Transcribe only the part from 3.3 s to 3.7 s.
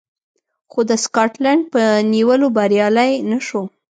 شو